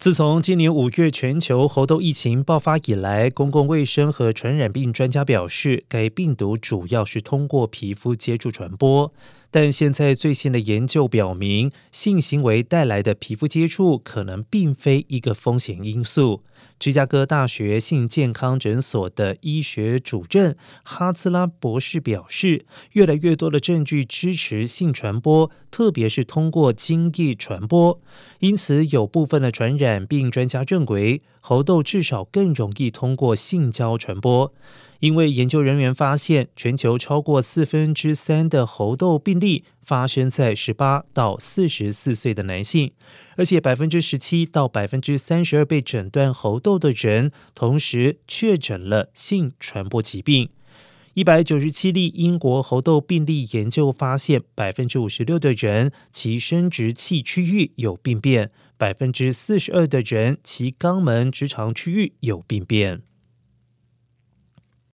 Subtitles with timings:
[0.00, 9.12] 自从今年五月全球猴痘疫情爆发以来，公共卫生和传染病专家表示，该病毒主要是通过皮肤接触传播。
[9.50, 16.42] 但现在最新的研究表明，性行为带来的皮肤接触可能并非一个风险因素。
[16.78, 28.00] 芝加哥大学性健康诊所的医学主任哈兹拉博士表示，越来越多的证据支持性传播，特别是通过精液传播。
[28.38, 34.54] 因此，有部分的传染病专家认为，猴痘至少更容易通过性交传播。
[35.00, 42.92] 因为研究人员发现，全球超过四分之三的猴痘病例发生在十八到四十四岁的男性，
[43.36, 50.50] 而且百分之十七到百分之三十二被诊断猴痘的人，同时确诊了性传播疾病。
[51.14, 63.02] 一百九十七例英国猴痘病例研究发现，百分之五十六的人其生殖器区域有病变，百分之四十二的人其肛门直肠区域有病变。